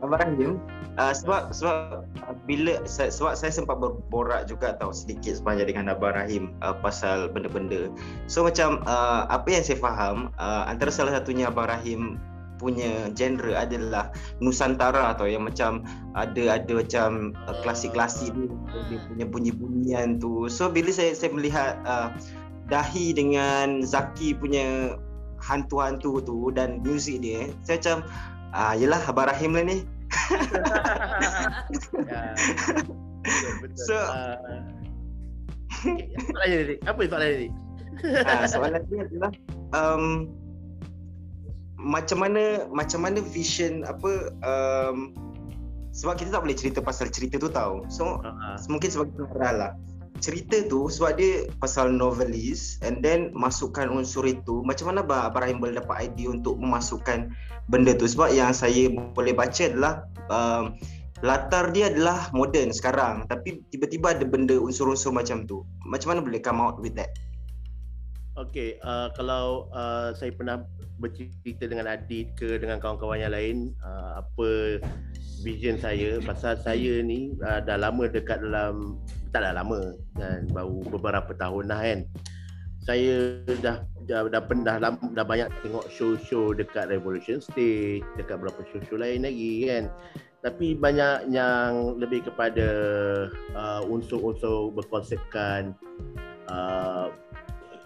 [0.01, 0.51] Abang Rahim.
[0.93, 5.89] Uh, sebab sebab uh, bila saya, sebab saya sempat berborak juga tahu sedikit sepanjang dengan
[5.89, 7.89] Abang Rahim uh, pasal benda-benda.
[8.29, 12.21] So macam uh, apa yang saya faham uh, antara salah satunya Abang Rahim
[12.61, 15.81] punya genre adalah Nusantara atau yang macam
[16.13, 18.53] ada ada macam uh, klasik-klasik dia,
[18.93, 20.45] dia punya bunyi-bunyian tu.
[20.45, 22.13] So bila saya saya melihat uh,
[22.69, 24.93] Dahi dengan Zaki punya
[25.41, 27.97] hantu-hantu tu dan muzik dia, saya macam
[28.53, 29.89] ah yelah Abang Rahim lah ni.
[32.05, 32.23] Ya.
[33.23, 33.85] Betul, betul.
[33.87, 34.09] So-.
[35.83, 36.75] Okay, soalan tadi.
[36.87, 37.49] Apa soalan tadi?
[38.25, 39.31] Ah, soalan dia adalah
[39.75, 40.31] um,
[41.77, 45.11] macam mana macam mana vision apa um,
[45.93, 47.85] sebab kita tak boleh cerita pasal cerita tu tau.
[47.91, 48.57] So ah.
[48.71, 49.71] mungkin sebagai pengarah lah.
[50.23, 55.59] Cerita tu sebab dia pasal novelis and then masukkan unsur itu macam mana Abang Rahim
[55.59, 57.27] boleh dapat idea untuk memasukkan
[57.67, 60.79] benda tu sebab yang saya boleh baca adalah um,
[61.27, 65.67] latar dia adalah moden sekarang tapi tiba-tiba ada benda unsur-unsur macam tu.
[65.83, 67.11] Macam mana boleh come out with that?
[68.39, 70.63] Okey, uh, kalau uh, saya pernah
[71.01, 74.79] bercerita dengan Adit ke dengan kawan-kawan yang lain uh, apa
[75.43, 78.97] vision saya pasal saya ni uh, dah lama dekat dalam
[79.33, 81.99] taklah lama dan baru beberapa tahun lah kan.
[82.83, 88.61] Saya dah dah dah pernah dah, dah banyak tengok show-show dekat Revolution Stage, dekat beberapa
[88.69, 89.83] show-show lain lagi kan.
[90.43, 92.67] Tapi banyak yang lebih kepada
[93.55, 95.71] uh, unsur-unsur berkonsepkan
[96.51, 97.07] uh,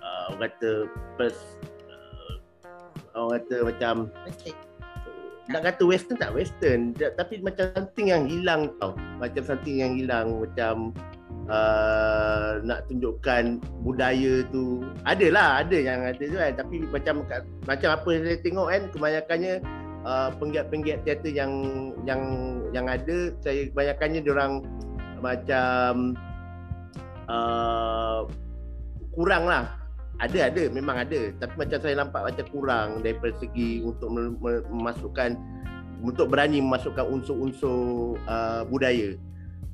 [0.02, 0.90] uh, kata
[1.22, 1.38] pers,
[3.18, 3.96] orang kata macam
[5.48, 6.32] nak kata western tak?
[6.36, 6.92] Western.
[6.96, 8.92] Tapi macam something yang hilang tau.
[9.20, 10.44] Macam something yang hilang.
[10.44, 10.92] Macam
[11.48, 14.84] uh, nak tunjukkan budaya tu.
[15.08, 16.52] Adalah ada yang ada tu kan.
[16.52, 17.24] Tapi macam
[17.64, 19.54] macam apa yang saya tengok kan kebanyakannya
[20.04, 21.52] uh, penggiat-penggiat teater yang
[22.04, 22.22] yang
[22.76, 24.54] yang ada saya kebanyakannya orang
[25.24, 26.14] macam
[27.32, 28.28] uh,
[29.16, 29.66] kurang lah
[30.18, 30.64] ada ada.
[30.70, 31.32] Memang ada.
[31.38, 35.38] Tapi macam saya nampak macam kurang daripada segi untuk mem- mem- memasukkan
[36.02, 39.18] untuk berani memasukkan unsur-unsur uh, budaya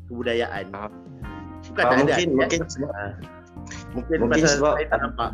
[0.07, 0.71] kebudayaan.
[0.71, 2.39] Bukan Ah, tak ada mungkin ada.
[2.43, 3.11] mungkin sebab Ah.
[3.95, 5.29] mungkin, sebab saya tak nampak.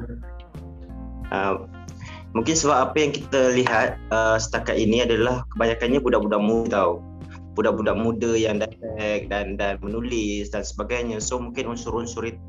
[1.30, 1.56] Uh,
[2.34, 6.92] mungkin sebab apa yang kita lihat uh, setakat ini adalah kebanyakannya budak-budak muda tau
[7.60, 12.40] budak-budak muda yang direct dan dan menulis dan sebagainya so mungkin unsur-unsur itu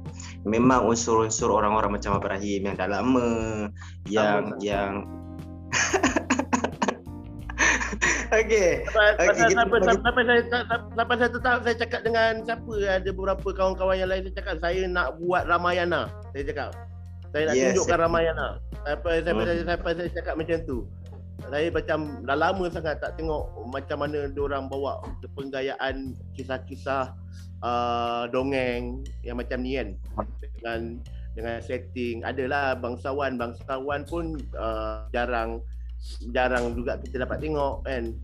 [0.47, 3.29] memang unsur-unsur orang-orang macam Abang Rahim yang dah lama
[4.07, 4.63] yang Sama.
[4.63, 4.93] yang
[8.31, 8.87] Okey.
[8.87, 10.43] Sampai pasal kita sampai sampai sampai saya
[10.95, 14.87] sampai saya tetap saya cakap dengan siapa ada beberapa kawan-kawan yang lain saya cakap saya
[14.87, 16.07] nak buat Ramayana.
[16.31, 16.71] Saya cakap
[17.35, 18.47] saya nak Yes, tunjukkan saya- Ramayana.
[18.87, 19.51] Sampai sampai Hmm.
[19.51, 20.79] saya sampai saya cakap macam tu.
[21.51, 25.03] Saya macam dah lama sangat tak tengok macam mana orang bawa
[25.35, 27.11] penggayaan kisah-kisah
[27.67, 29.89] uh, dongeng yang macam ni kan.
[30.55, 30.81] Dengan
[31.35, 32.23] dengan setting.
[32.23, 35.59] Adalah bangsawan bangsawan pun uh, jarang
[36.31, 38.15] jarang juga kita dapat tengok kan.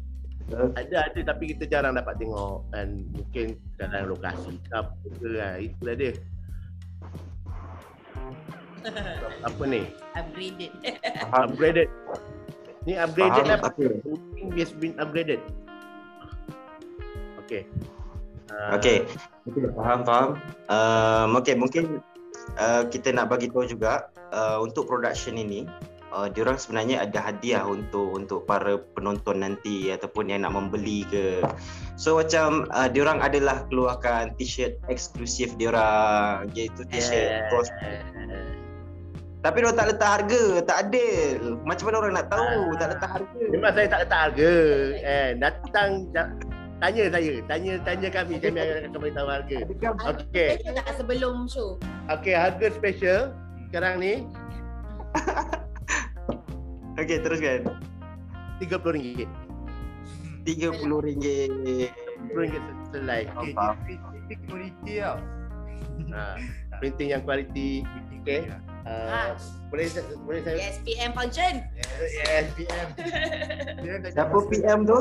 [0.78, 2.88] Ada ada tapi kita jarang dapat tengok kan.
[3.10, 5.58] Mungkin dalam lokasi ke apa ke kan.
[5.58, 6.12] Itulah dia.
[9.50, 9.82] Apa ni?
[10.14, 10.70] Upgraded.
[11.34, 11.90] upgraded
[12.86, 13.70] ni upgraded Faham, lah.
[13.74, 15.40] Everything has been upgraded
[17.42, 17.66] okay
[18.46, 19.02] Okey.
[19.46, 20.28] Okey, faham faham.
[20.70, 21.98] Um, okey, mungkin
[22.58, 25.66] uh, kita nak bagi tahu juga uh, untuk production ini
[26.14, 31.42] uh, diorang sebenarnya ada hadiah untuk untuk para penonton nanti ataupun yang nak membeli ke.
[31.98, 37.50] So macam uh, diorang adalah keluarkan t-shirt eksklusif diorang iaitu t-shirt Yeah.
[37.50, 37.72] Ghost
[39.44, 41.60] tapi dia tak letak harga, tak adil.
[41.62, 43.40] Macam mana orang nak tahu tak letak harga?
[43.52, 44.52] Memang saya tak letak harga.
[44.96, 46.32] Eh, datang da-
[46.76, 49.56] tanya saya, tanya tanya kami, kami akan beritahu harga.
[50.12, 50.50] Okey.
[50.60, 51.78] Kita tak sebelum show.
[52.10, 53.20] Okey, harga special
[53.70, 54.24] sekarang ni
[57.00, 57.60] Okey, teruskan.
[58.56, 59.28] RM30.
[60.48, 61.92] RM30.
[62.32, 63.22] RM30 selai.
[63.36, 63.96] Okay, dia
[64.26, 65.16] dia quality tau.
[66.12, 66.22] Ha,
[66.80, 67.84] printing yang kualiti.
[68.20, 68.48] Okey.
[68.86, 69.34] Uh,
[69.66, 69.90] boleh
[70.22, 71.58] boleh saya Yes, PM function.
[72.06, 72.88] Yes, PM.
[74.14, 74.98] Siapa PM tu?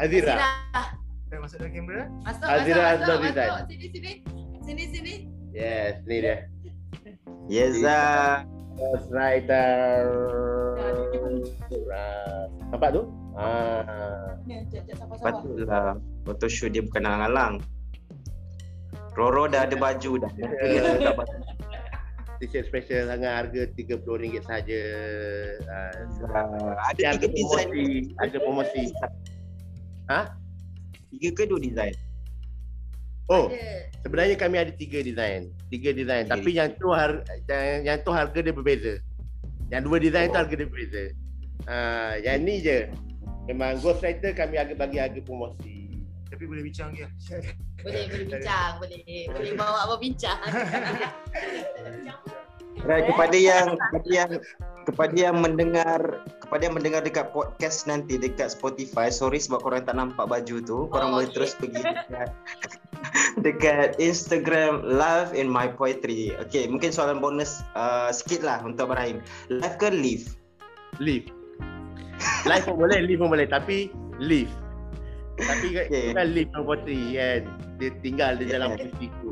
[0.00, 0.34] Hazira.
[0.40, 0.86] Silah.
[1.28, 2.04] Kita masuk dalam kamera.
[2.24, 3.64] Masuk, Azira masuk, masuk, masuk.
[3.68, 4.12] Sini, sini.
[4.64, 5.14] Sini, sini.
[5.52, 6.36] Yes, ni dia.
[7.52, 8.00] Yeza.
[8.74, 10.02] Ghost Rider.
[11.94, 13.02] Ah, Nampak tu?
[13.38, 14.34] Ah.
[14.48, 15.30] Ni, jap, jap, sabar, sabar.
[15.30, 15.86] Patutlah
[16.26, 17.54] photoshoot dia bukan alang-alang.
[19.14, 20.32] Roro dah ada baju dah.
[21.18, 21.53] Baju.
[22.42, 24.82] T-shirt special sangat harga RM30 saja.
[25.70, 27.68] Ah, Ada tiga design.
[27.70, 27.86] promosi,
[28.18, 28.82] Ada promosi.
[30.10, 30.20] Ha?
[31.14, 31.94] Tiga ke dua design?
[33.30, 33.88] Oh, Ada.
[34.04, 35.48] sebenarnya kami ada tiga design.
[35.72, 36.28] Tiga design.
[36.28, 39.00] Tapi yang tu har yang, yang tu harga dia berbeza.
[39.72, 41.04] Yang dua design tu harga dia berbeza.
[41.64, 42.90] Ah, yang ni je.
[43.44, 45.83] Memang Ghost Rider kami agak bagi harga promosi.
[46.30, 47.08] Tapi boleh bincang dia.
[47.82, 48.72] Boleh, boleh bincang.
[48.80, 50.38] Boleh, boleh bawa apa bincang.
[52.82, 54.30] Right, kepada yang kepada yang
[54.84, 59.96] kepada yang mendengar kepada yang mendengar dekat podcast nanti dekat Spotify, sorry sebab korang tak
[59.96, 60.78] nampak baju tu.
[60.90, 61.36] Korang Oh, boleh okay.
[61.38, 62.28] terus pergi dekat
[63.40, 66.34] dekat Instagram Love in My Poetry.
[66.44, 69.22] Okay, mungkin soalan bonus uh, sikit lah untuk Ibrahim.
[69.48, 70.26] Live ke live?
[71.00, 71.30] Live.
[72.44, 73.48] Live pun boleh, live pun boleh.
[73.48, 73.88] Tapi
[74.20, 74.63] live.
[75.34, 75.84] Tapi okay.
[75.84, 76.04] Okay.
[76.10, 77.40] bukan live property kan.
[77.76, 78.80] Dia tinggal di dalam Yeah.
[78.86, 79.28] puisi tu.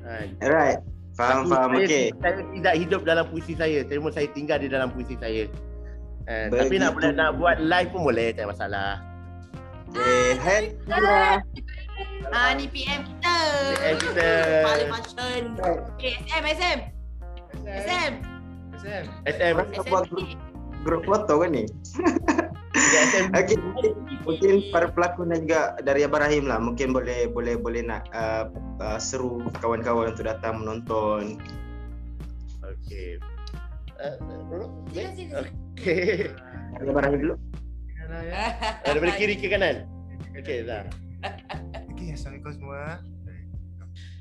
[0.00, 0.26] Kan.
[0.40, 0.80] Alright.
[1.12, 1.70] Faham, Tapi faham.
[1.74, 2.06] saya, Okay.
[2.14, 3.78] Saya tidak hidup dalam puisi saya.
[3.84, 5.44] Cuma saya tinggal di dalam puisi saya.
[6.28, 6.94] Eh, tapi nak Begitu.
[6.94, 9.00] boleh nak buat live pun boleh, tak masalah.
[9.90, 10.36] Okay.
[10.36, 10.62] Hey,
[12.28, 13.36] Ah, ni PM kita.
[13.80, 14.28] PM kita.
[14.62, 15.40] Paling function.
[15.96, 16.78] Okay, SM, SM.
[17.66, 18.12] SM.
[18.78, 19.04] Sam.
[19.24, 19.54] SM.
[19.56, 20.04] Kita buat
[20.82, 21.64] grup, foto kan ni?
[21.64, 22.46] Ya.
[23.36, 23.92] Okay, mungkin,
[24.24, 28.48] mungkin para pelakon dan juga dari Abang Rahim lah mungkin boleh boleh boleh nak uh,
[28.80, 31.36] uh, seru kawan-kawan untuk datang menonton.
[32.64, 33.20] Okey.
[33.98, 34.16] Uh.
[34.94, 36.32] Okey.
[36.78, 37.34] Dari Abang Rahim dulu.
[38.08, 39.84] Ah, Daripada kiri ke kanan?
[40.32, 40.88] Okey, dah.
[41.92, 42.82] Okey, Assalamualaikum semua.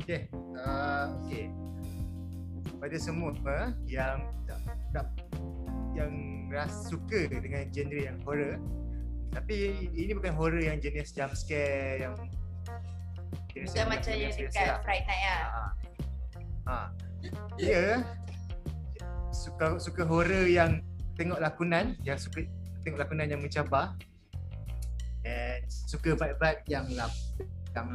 [0.04, 0.28] Okey,
[0.60, 1.46] uh, okey.
[2.78, 3.32] Pada semua
[3.88, 4.60] yang tak,
[4.92, 5.06] tak
[5.98, 6.14] yang
[6.54, 8.62] rasa suka dengan genre yang horror
[9.34, 12.16] tapi ini bukan horror yang jenis jump scare yang
[13.58, 14.80] jenis Bukan macam yang biasa-biasa dekat lah.
[14.86, 15.72] Fright Night lah.
[16.68, 16.76] Ha.
[17.58, 17.84] Dia
[19.34, 20.84] suka suka horror yang
[21.18, 22.46] tengok lakonan, yang suka
[22.86, 23.98] tengok lakonan yang mencabar.
[25.28, 27.12] And suka vibe-vibe yang lap,
[27.76, 27.90] yang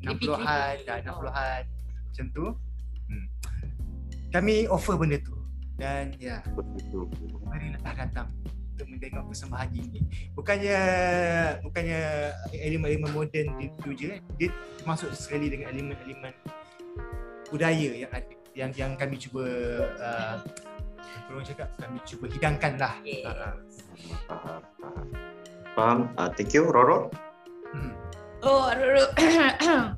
[0.00, 1.62] 60-an dan 60-an
[2.10, 2.46] macam tu.
[3.10, 3.26] Hmm.
[4.30, 5.39] Kami offer benda tu.
[5.80, 6.44] Dan ya,
[7.48, 8.28] marilah datang
[8.76, 10.04] untuk mendengar persembahan ini.
[10.36, 10.80] Bukannya
[11.64, 12.00] bukannya
[12.52, 16.36] elemen-elemen moden itu je, dia termasuk sekali dengan elemen-elemen
[17.48, 19.44] budaya yang ada yang yang kami cuba
[20.04, 20.36] uh,
[21.32, 22.94] orang cakap kami cuba hidangkan lah.
[23.00, 23.24] Yes.
[24.28, 24.60] Uh,
[25.72, 26.12] Faham?
[26.20, 27.08] Uh, thank you, Roro.
[27.72, 27.92] hmm.
[28.44, 29.04] Oh, Roro.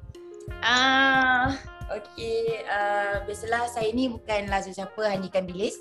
[0.63, 1.55] Ah,
[2.01, 2.65] okey.
[2.69, 5.81] Uh, biasalah saya ni bukanlah sesiapa hanya ikan bilis.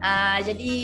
[0.00, 0.76] Uh, jadi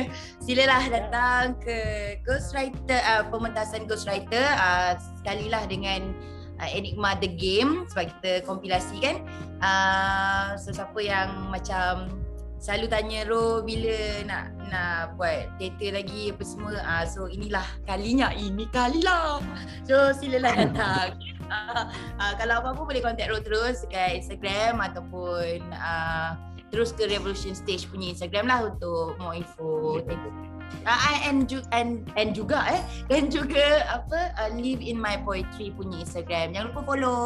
[0.44, 1.78] silalah datang ke
[2.26, 6.12] Ghostwriter uh, pementasan Ghostwriter uh, sekalilah dengan
[6.58, 9.16] uh, Enigma The Game sebab kita kompilasi kan.
[9.58, 12.10] Uh, so siapa yang macam
[12.58, 16.74] selalu tanya Ro bila nak nak buat teater lagi apa semua?
[16.82, 19.40] Uh, so inilah kalinya ini kalilah.
[19.86, 21.18] So silalah datang.
[21.48, 21.88] Uh,
[22.20, 26.36] uh, kalau apa-apa boleh contact Ro terus dekat Instagram ataupun uh,
[26.68, 30.02] terus ke Revolution Stage punya Instagram lah untuk more info.
[30.04, 30.48] Thank you
[30.84, 35.72] Uh, and, ju- and and juga eh dan juga apa uh, live in my poetry
[35.72, 36.52] punya Instagram.
[36.52, 37.20] Jangan lupa follow.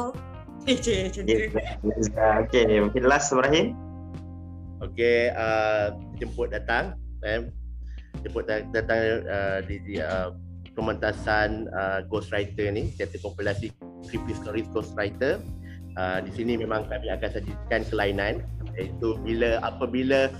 [0.63, 3.75] Macam tu Yes, yes, uh, okay, mungkin last Ibrahim.
[4.83, 7.47] Okey, uh, jemput datang eh.
[8.27, 10.35] Jemput da- datang uh, di, di uh,
[10.75, 13.71] pementasan uh, Ghostwriter ni, teater kompilasi
[14.11, 15.39] creepy stories Ghostwriter.
[15.93, 18.41] Uh, di sini memang kami akan sajikan kelainan
[18.81, 20.33] iaitu bila apabila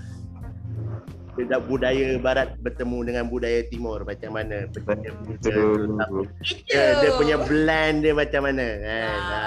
[1.37, 5.97] tidak budaya barat bertemu dengan budaya timur macam mana Betul.
[6.69, 9.41] dia, dia punya blend dia macam mana kan ha.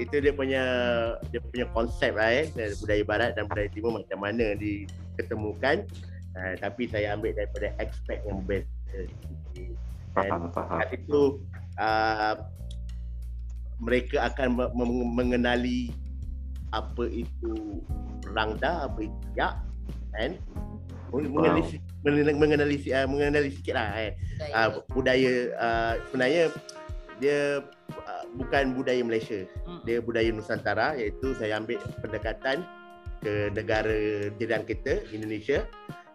[0.00, 0.64] Itu dia punya
[1.28, 5.84] dia punya konsep lah eh dari budaya barat dan budaya timur macam mana diketemukan.
[6.30, 8.70] Ha, tapi saya ambil daripada aspek yang best
[10.14, 10.50] faham.
[10.54, 11.42] kat situ
[11.78, 12.34] uh,
[13.80, 15.90] mereka akan me- meng- mengenali
[16.70, 17.82] apa itu
[18.30, 19.58] rangda apa itu yak
[20.14, 20.38] kan
[21.10, 21.62] mengenali
[22.06, 24.12] mengenali mengenali, uh, mengenali sikit lah eh.
[24.54, 26.44] uh, budaya uh, sebenarnya
[27.18, 27.58] dia
[27.98, 27.99] uh,
[28.36, 29.46] bukan budaya Malaysia.
[29.86, 32.66] Dia budaya Nusantara iaitu saya ambil pendekatan
[33.20, 35.66] ke negara jiran kita Indonesia.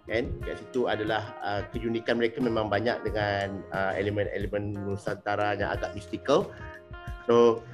[0.06, 5.98] Kan kat situ adalah uh, keunikan mereka memang banyak dengan uh, elemen-elemen Nusantara yang agak
[5.98, 6.54] mystical
[7.26, 7.66] so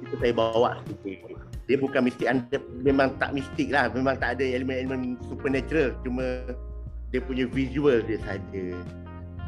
[0.00, 0.80] itu saya bawa
[1.64, 3.88] dia bukan mistik anda memang tak mistik lah.
[3.88, 5.96] Memang tak ada elemen-elemen supernatural.
[6.04, 6.44] Cuma
[7.08, 8.64] dia punya visual dia saja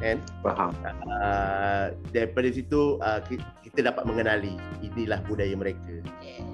[0.00, 0.16] kan?
[0.44, 0.72] Faham.
[1.08, 6.04] Uh, daripada situ uh, ki- kita dapat mengenali inilah budaya mereka.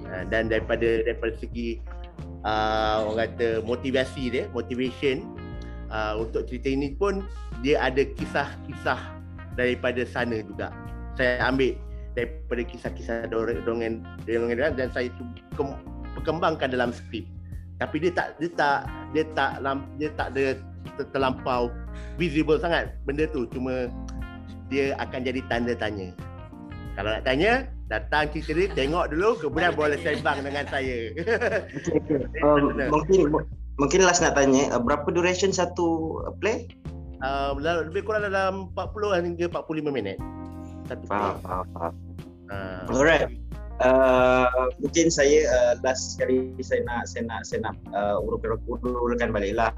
[0.07, 1.83] Uh, dan daripada daripada segi
[2.47, 5.23] uh, orang kata motivasi dia motivation
[5.91, 7.23] uh, untuk cerita ini pun
[7.61, 8.99] dia ada kisah-kisah
[9.59, 10.71] daripada sana juga.
[11.13, 11.77] Saya ambil
[12.13, 13.29] daripada kisah-kisah
[13.65, 15.23] dongeng dongeng dan saya tu
[15.57, 15.79] kem-
[16.17, 17.25] perkembangkan dalam skrip.
[17.81, 18.79] Tapi dia tak dia tak
[19.11, 20.72] dia tak lam- dia tak ada ter-
[21.13, 21.69] terlampau
[22.15, 23.47] visible sangat benda tu.
[23.49, 23.89] Cuma
[24.71, 26.13] dia akan jadi tanda tanya.
[26.93, 30.99] Kalau nak tanya datang cerita dia tengok dulu kemudian boleh sembang dengan saya.
[32.43, 33.31] Um, mungkin
[33.79, 36.67] mungkin last nak tanya uh, berapa duration satu uh, play?
[37.23, 37.51] uh,
[37.87, 40.17] lebih kurang dalam 40 hingga 45 minit.
[40.85, 41.93] Satu Faham, faham, faham.
[42.51, 43.31] Uh, Alright.
[43.81, 49.73] Uh, mungkin saya uh, last sekali saya nak saya nak saya nak uh, urutkan baliklah.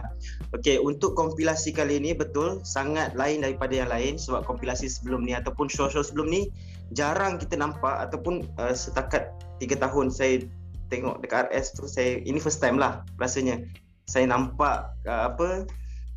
[0.51, 5.31] Okey, untuk kompilasi kali ini betul sangat lain daripada yang lain sebab kompilasi sebelum ni
[5.31, 6.51] ataupun show-show sebelum ni
[6.91, 9.31] jarang kita nampak ataupun uh, setakat
[9.63, 10.43] 3 tahun saya
[10.91, 13.63] tengok dekat RS tu saya ini first time lah rasanya
[14.05, 15.65] saya nampak uh, apa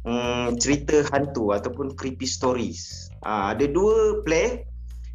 [0.04, 3.08] um, cerita hantu ataupun creepy stories.
[3.24, 4.66] Uh, ada dua play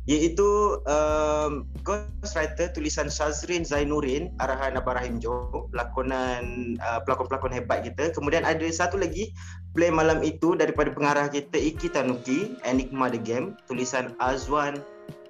[0.04, 8.12] iaitu um, ghostwriter tulisan Shazrin Zainurin arahan Abah Rahim Jo lakonan uh, pelakon-pelakon hebat kita.
[8.12, 9.32] Kemudian ada satu lagi
[9.72, 14.84] play malam itu daripada pengarah kita Iki Tanuki Enigma the Game tulisan Azwan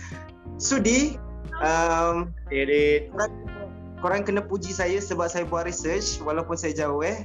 [0.60, 1.18] sudi.
[1.62, 3.08] Um, Edit.
[3.10, 3.32] Korang,
[4.04, 7.24] korang kena puji saya sebab saya buat research walaupun saya jauh eh.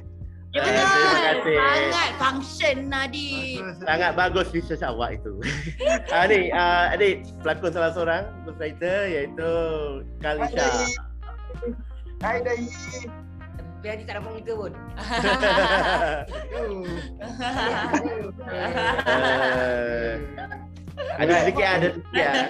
[0.52, 1.56] Ya Eh, terima kasih.
[1.56, 3.56] Sangat function Nadi.
[3.88, 5.32] Sangat bagus research awak itu.
[6.12, 9.48] uh, ni, uh, adik, pelakon salah seorang ghostwriter iaitu
[10.20, 10.68] Kalisha.
[12.20, 12.68] Hai Dai.
[13.82, 14.72] Biar dia tak nampak muka pun.
[21.18, 22.24] Ada sedikit ada sedikit.
[22.24, 22.46] ah.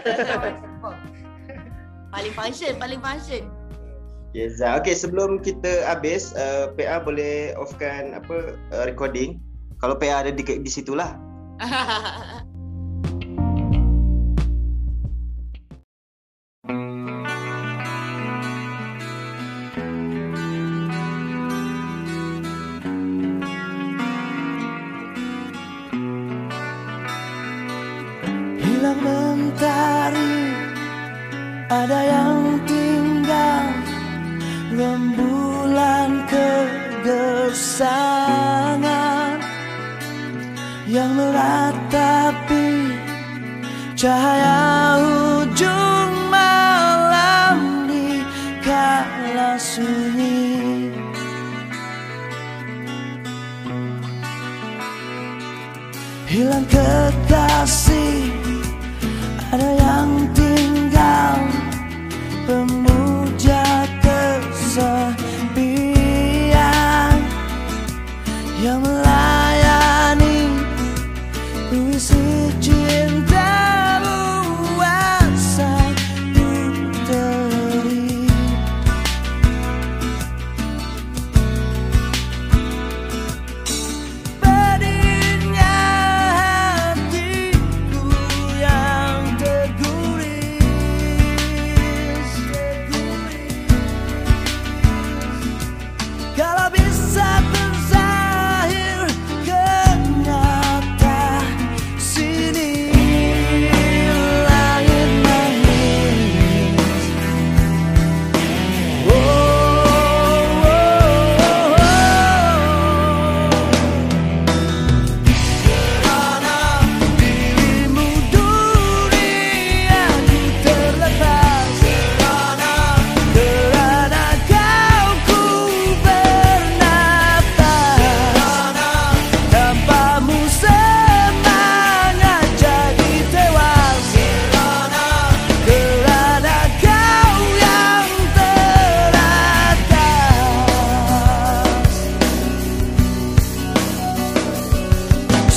[2.14, 3.42] paling function, paling function.
[4.36, 4.76] Yeza.
[4.80, 9.40] Okay, sebelum kita habis, uh, PA boleh offkan apa uh, recording.
[9.80, 11.16] Kalau PA ada di, di situlah.
[11.60, 12.40] Hilang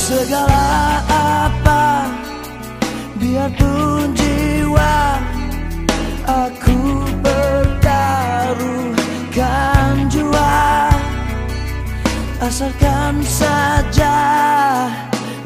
[0.05, 2.05] segala apa
[3.17, 5.17] biarpun jiwa
[6.29, 6.77] aku
[7.25, 10.93] bertaruhkan jiwa
[12.37, 14.13] asalkan saja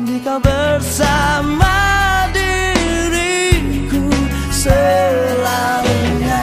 [0.04, 4.12] di kau bersama diriku
[4.52, 6.39] selamanya.